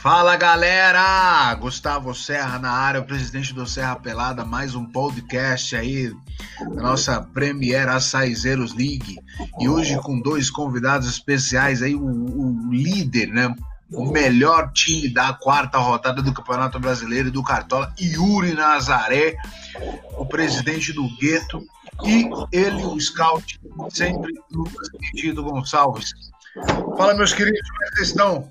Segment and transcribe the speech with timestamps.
[0.00, 1.54] Fala galera!
[1.56, 6.10] Gustavo Serra na área, o presidente do Serra Pelada, mais um podcast aí
[6.74, 9.18] da nossa Premier Açaizeiros League.
[9.60, 13.54] E hoje com dois convidados especiais aí, o, o líder, né?
[13.92, 19.36] O melhor time da quarta rodada do Campeonato Brasileiro e do Cartola, Yuri Nazaré,
[20.16, 21.62] o presidente do Gueto,
[22.06, 23.60] e ele, o scout,
[23.90, 26.14] sempre Lucas Pedido Gonçalves.
[26.96, 28.50] Fala, meus queridos, como é que vocês estão?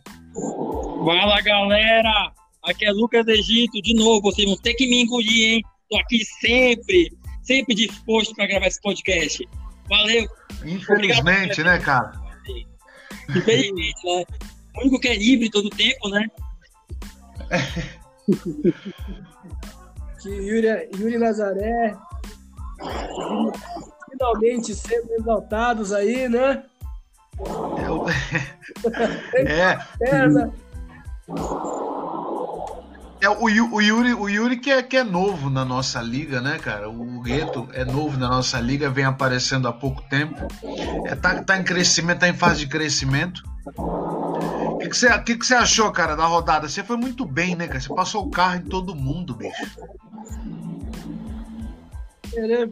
[1.06, 5.64] Fala galera, aqui é Lucas Egito, de novo, vocês vão ter que me engolir, hein?
[5.90, 9.48] Tô aqui sempre, sempre disposto para gravar esse podcast.
[9.88, 10.28] Valeu!
[10.66, 12.12] Infelizmente, né, cara?
[13.30, 14.26] Infelizmente, né?
[14.76, 16.28] O único que é livre todo tempo, né?
[20.22, 21.96] que Yuri, Yuri Nazaré,
[24.12, 26.62] finalmente sendo exaltados aí, né?
[29.48, 30.04] É.
[30.04, 30.69] é.
[33.22, 36.58] É, o, o, Yuri, o Yuri que é, que é novo na nossa liga, né,
[36.58, 36.90] cara?
[36.90, 40.48] O Gueto é novo na nossa liga, vem aparecendo há pouco tempo.
[41.06, 43.44] É, tá, tá em crescimento, tá em fase de crescimento.
[43.76, 46.70] O que, você, que, que achou, cara, da rodada?
[46.70, 47.82] Você foi muito bem, né, cara?
[47.82, 49.78] Você passou o carro em todo mundo, bicho.
[52.34, 52.70] É, né?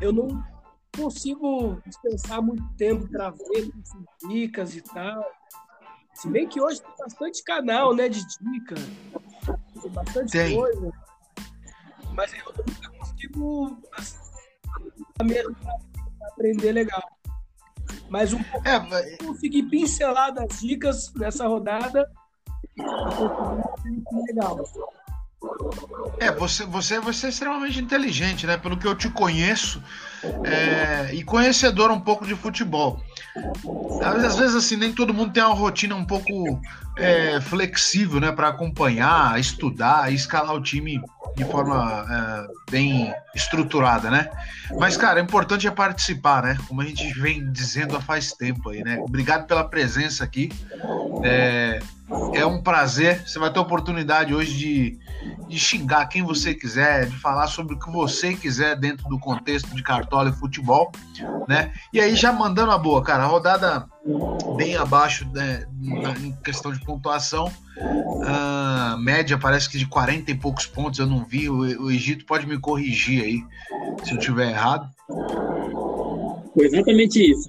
[0.00, 0.42] Eu não
[0.96, 3.70] consigo dispensar muito tempo para ver
[4.26, 5.22] dicas e tal.
[6.18, 8.74] Se bem que hoje tem bastante canal, né, de dica.
[9.80, 10.56] Tem bastante tem.
[10.56, 10.90] coisa.
[12.12, 14.18] Mas eu nunca consigo assim,
[16.32, 17.02] aprender legal.
[18.10, 19.16] Mas um pouco é, mas...
[19.18, 22.10] consegui pincelar das dicas nessa rodada.
[24.26, 24.58] Legal.
[26.18, 28.56] É, você, você, você é extremamente inteligente, né?
[28.56, 29.80] Pelo que eu te conheço
[30.44, 33.00] é, e conhecedor um pouco de futebol.
[34.02, 36.60] Às vezes, assim, nem todo mundo tem uma rotina um pouco
[36.96, 38.32] é, flexível, né?
[38.32, 41.00] Para acompanhar, estudar, escalar o time
[41.36, 44.28] de forma é, bem estruturada, né?
[44.78, 46.58] Mas, cara, o importante é participar, né?
[46.66, 48.98] Como a gente vem dizendo há faz tempo aí, né?
[48.98, 50.50] Obrigado pela presença aqui.
[51.22, 51.78] É,
[52.34, 53.22] é um prazer.
[53.26, 54.98] Você vai ter a oportunidade hoje de,
[55.48, 59.74] de xingar quem você quiser, de falar sobre o que você quiser dentro do contexto
[59.74, 60.90] de cartola e futebol,
[61.46, 61.72] né?
[61.92, 63.88] E aí já mandando a boa, cara, a rodada
[64.54, 65.64] bem abaixo né,
[66.22, 71.24] em questão de pontuação, uh, média parece que de 40 e poucos pontos, eu não
[71.24, 71.48] vi.
[71.48, 73.42] O, o Egito pode me corrigir aí
[74.04, 74.90] se eu tiver errado.
[76.52, 77.48] Foi exatamente isso.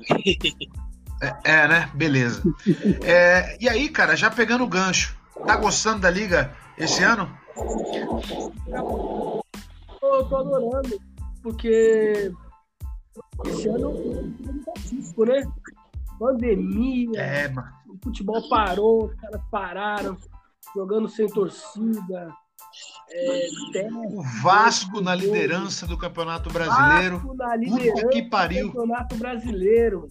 [1.22, 1.90] É, é, né?
[1.94, 2.41] Beleza.
[3.03, 7.30] É, e aí, cara, já pegando o gancho, tá gostando da liga esse ano?
[10.02, 10.97] Eu tô adorando,
[11.44, 12.31] porque
[13.46, 13.94] esse ano
[15.19, 15.52] é né?
[16.18, 17.72] Pandemia, é, mano.
[17.88, 20.18] o futebol parou, os caras pararam,
[20.75, 22.34] jogando sem torcida.
[23.12, 23.47] É,
[23.91, 27.19] o Vasco na liderança do Campeonato Brasileiro.
[27.19, 28.68] Vasco na liderança que pariu.
[28.68, 30.09] do Campeonato Brasileiro.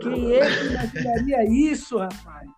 [0.00, 2.48] Quem é que imaginaria isso, rapaz?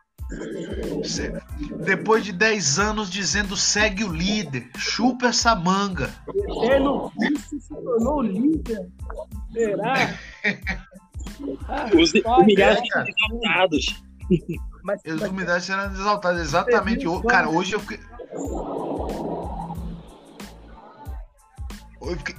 [1.85, 6.15] Depois de 10 anos dizendo segue o líder, chupa essa manga.
[6.29, 8.89] Eterno vice se tornou líder.
[9.53, 10.15] Será?
[11.99, 14.03] Os humilhados serão exaltados.
[15.07, 17.07] Os humilhados serão exaltados, exatamente.
[17.27, 18.01] Cara, hoje eu fiquei.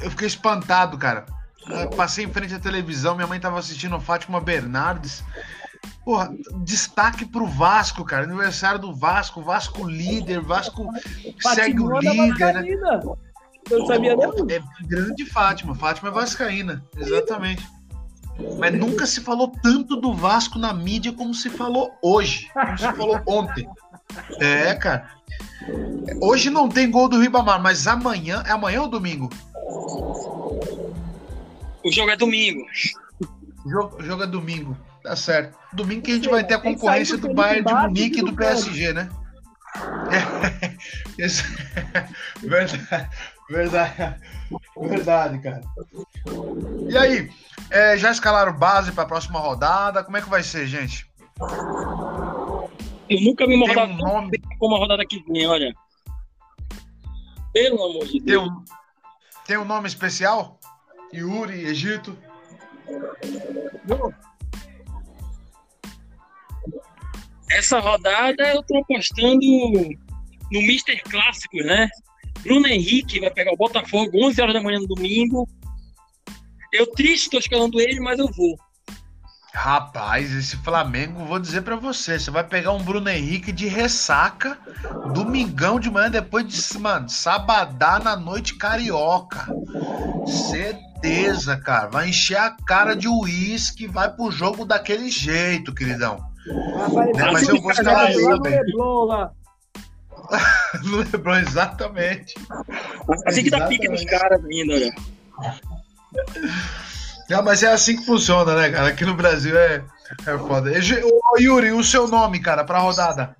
[0.01, 1.25] Eu fiquei espantado, cara.
[1.67, 5.23] Eu passei em frente à televisão, minha mãe tava assistindo a Fátima Bernardes.
[6.03, 6.33] Porra,
[6.63, 8.23] destaque pro Vasco, cara.
[8.23, 10.87] Aniversário do Vasco, Vasco líder, Vasco
[11.53, 12.53] segue o líder.
[12.53, 12.99] Né?
[13.69, 14.33] Eu não sabia não.
[14.49, 17.67] É grande Fátima, Fátima é vascaína, exatamente.
[18.57, 22.93] Mas nunca se falou tanto do Vasco na mídia como se falou hoje, como se
[22.93, 23.69] falou ontem.
[24.39, 25.09] É, cara.
[26.19, 29.29] Hoje não tem gol do Ribamar, mas amanhã, é amanhã ou domingo?
[31.83, 32.65] O jogo é domingo.
[33.63, 34.75] O jogo, o jogo é domingo.
[35.03, 35.57] Tá certo.
[35.73, 38.93] Domingo que a gente vai ter a concorrência do Bayern de Munique e do PSG,
[38.93, 39.09] né?
[41.17, 41.27] É,
[42.43, 42.87] verdade,
[43.49, 44.21] verdade,
[44.77, 45.61] verdade, cara.
[46.89, 47.31] E aí,
[47.69, 50.03] é, já escalaram base para a próxima rodada?
[50.03, 51.09] Como é que vai ser, gente?
[53.09, 54.41] Eu nunca vi uma Tem rodada um nome...
[54.59, 55.73] como a rodada que vem, olha.
[57.53, 58.43] Pelo amor de Deus.
[58.43, 58.63] Tem um,
[59.47, 60.59] tem um nome especial?
[61.13, 62.17] Yuri, Egito?
[63.85, 64.13] Não.
[67.57, 69.39] Essa rodada eu tô apostando
[70.51, 71.89] no Mister Clássico, né?
[72.41, 75.47] Bruno Henrique vai pegar o Botafogo 11 horas da manhã no domingo.
[76.71, 78.57] Eu triste, tô escalando ele, mas eu vou.
[79.53, 84.57] Rapaz, esse Flamengo, vou dizer para você, você vai pegar um Bruno Henrique de ressaca,
[85.13, 89.53] domingão de manhã, depois de, mano, sabadá na noite carioca.
[90.49, 91.89] Certeza, cara.
[91.89, 96.30] Vai encher a cara de uísque, vai pro jogo daquele jeito, queridão.
[96.45, 97.31] Né?
[97.31, 99.31] Mas eu vou escalar ele, Leblon, lá.
[100.83, 102.35] no Lebron, exatamente.
[103.25, 104.91] Assim que dá pique nos caras ainda, né?
[107.29, 108.87] Não, mas é assim que funciona, né, cara?
[108.89, 109.83] Aqui no Brasil é,
[110.25, 110.71] é foda.
[110.71, 113.35] Ô, Yuri, o seu nome, cara, pra rodada?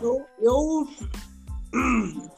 [0.00, 0.88] Eu, eu.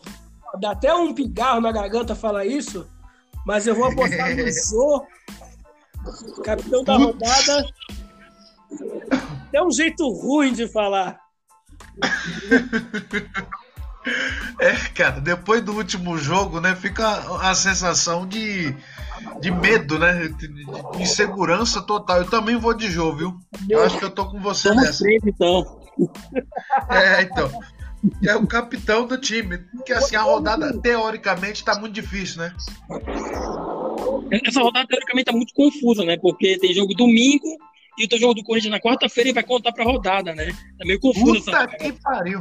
[0.60, 2.86] Dá até um pigarro na garganta falar isso,
[3.44, 5.06] mas eu vou apostar no Jô,
[6.42, 7.66] capitão da rodada.
[9.52, 11.18] É um jeito ruim de falar.
[14.60, 17.06] É, cara, depois do último jogo, né, fica
[17.42, 18.74] a sensação de
[19.40, 20.28] de medo, né?
[20.28, 22.18] De insegurança total.
[22.18, 23.34] Eu também vou de jogo, viu?
[23.68, 25.04] Eu acho que eu tô com você nessa.
[25.24, 25.80] Então.
[26.90, 27.50] É, então.
[28.24, 29.58] É o capitão do time.
[29.84, 32.54] Que assim, a rodada, teoricamente, tá muito difícil, né?
[34.30, 36.16] Essa rodada, teoricamente, tá muito confusa, né?
[36.18, 37.56] Porque tem jogo domingo
[37.98, 40.52] e o teu jogo do Corinthians na quarta-feira e vai contar pra rodada, né?
[40.78, 42.40] Tá meio confuso Puta essa que pariu.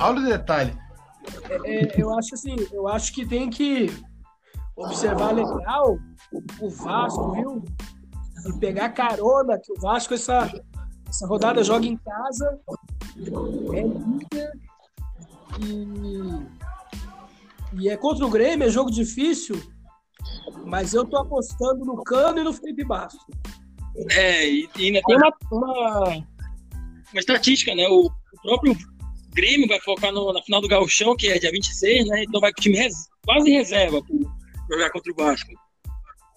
[0.00, 0.76] Olha o detalhe.
[1.48, 3.92] É, é, eu acho assim, eu acho que tem que
[4.76, 5.98] observar legal
[6.60, 7.64] o Vasco, viu?
[8.48, 10.50] E pegar carona, que o Vasco, essa,
[11.08, 12.58] essa rodada joga em casa,
[13.72, 14.52] é líder
[15.60, 19.62] e, e é contra o Grêmio, é jogo difícil,
[20.64, 23.24] mas eu tô apostando no Cano e no Felipe Bastos.
[24.10, 26.24] É, e, e ainda tem uma, uma, uma
[27.14, 27.86] estatística, né?
[27.88, 28.76] O, o próprio
[29.34, 32.24] Grêmio vai focar no, na final do Gauchão, que é dia 26, né?
[32.24, 32.94] Então vai com o time res,
[33.24, 34.20] quase reserva pro,
[34.70, 35.52] jogar contra o Vasco.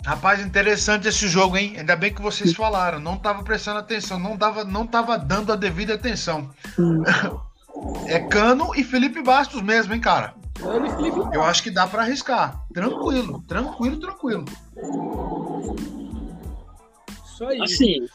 [0.05, 1.75] Rapaz, interessante esse jogo, hein?
[1.77, 2.99] Ainda bem que vocês falaram.
[2.99, 6.51] Não tava prestando atenção, não tava, não tava dando a devida atenção.
[8.05, 10.35] é Cano e Felipe Bastos mesmo, hein, cara?
[11.33, 12.63] Eu acho que dá para arriscar.
[12.71, 14.45] Tranquilo, tranquilo, tranquilo.
[17.35, 17.63] Só isso.
[17.63, 18.07] Assim.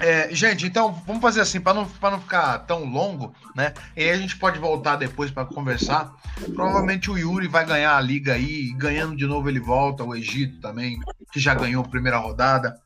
[0.00, 3.74] É, gente, então vamos fazer assim, para não, não ficar tão longo, né?
[3.94, 6.10] E aí a gente pode voltar depois para conversar.
[6.54, 10.58] Provavelmente o Yuri vai ganhar a liga aí, ganhando de novo ele volta, o Egito
[10.58, 10.98] também,
[11.30, 12.80] que já ganhou a primeira rodada.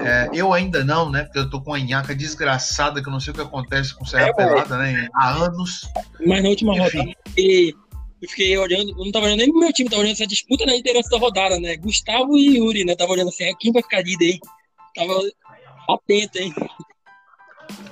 [0.00, 1.24] É, eu ainda não, né?
[1.24, 4.04] Porque eu tô com a nhaca desgraçada, que eu não sei o que acontece com
[4.04, 5.08] Serra é, Pelada, né?
[5.14, 5.88] Há anos.
[6.24, 6.98] Mas na última Enfim.
[6.98, 7.76] rodada,
[8.24, 10.64] eu fiquei olhando, eu não tava olhando nem pro meu time, tava olhando essa disputa
[10.64, 11.76] na liderança da rodada, né?
[11.76, 12.96] Gustavo e Yuri, né?
[12.96, 14.40] Tava olhando assim, quem vai ficar líder aí?
[14.94, 15.20] Tava
[15.88, 16.54] Atento, hein?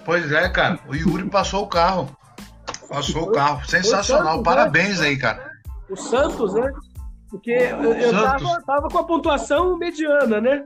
[0.05, 0.81] Pois é, cara.
[0.89, 2.17] O Yuri passou o carro.
[2.89, 3.65] Passou o carro.
[3.69, 4.37] Sensacional.
[4.37, 5.09] Santos, Parabéns né?
[5.09, 5.53] aí, cara.
[5.91, 6.73] O Santos, né?
[7.31, 10.65] Porque eu, eu tava, tava, com a pontuação mediana, né?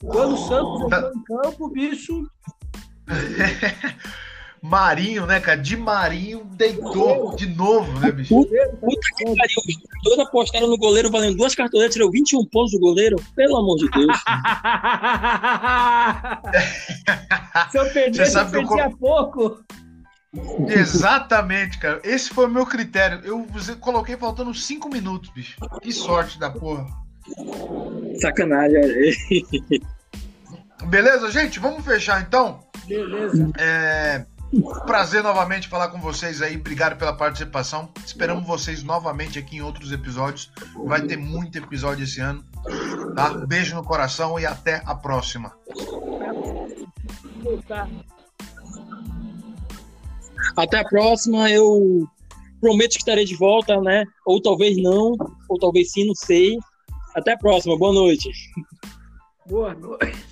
[0.00, 2.22] Quando o Santos entrou em campo, o bicho.
[4.64, 5.60] Marinho, né, cara?
[5.60, 8.34] De Marinho deitou de novo, né, bicho?
[8.34, 8.56] Puta,
[9.18, 9.56] que pariu.
[10.02, 13.16] Todos apostaram no goleiro valendo duas cartoletas, tirou 21 pontos do goleiro.
[13.36, 14.16] Pelo amor de Deus.
[17.70, 18.96] Se eu perder, Você eu perdi eu...
[18.96, 19.62] pouco.
[20.66, 22.00] Exatamente, cara.
[22.02, 23.20] Esse foi o meu critério.
[23.22, 23.46] Eu
[23.80, 25.58] coloquei faltando 5 minutos, bicho.
[25.82, 26.86] Que sorte da porra.
[28.18, 28.80] Sacanagem,
[30.86, 31.60] Beleza, gente?
[31.60, 32.64] Vamos fechar então?
[32.86, 33.50] Beleza.
[33.58, 34.24] É...
[34.86, 36.56] Prazer novamente falar com vocês aí.
[36.56, 37.88] Obrigado pela participação.
[38.04, 40.50] Esperamos vocês novamente aqui em outros episódios.
[40.84, 42.44] Vai ter muito episódio esse ano.
[43.16, 43.30] Tá?
[43.46, 45.56] Beijo no coração e até a próxima.
[50.56, 51.50] Até a próxima.
[51.50, 52.08] Eu
[52.60, 54.04] prometo que estarei de volta, né?
[54.24, 55.12] Ou talvez não,
[55.48, 56.58] ou talvez sim, não sei.
[57.14, 57.76] Até a próxima.
[57.76, 58.30] Boa noite.
[59.46, 60.23] Boa noite.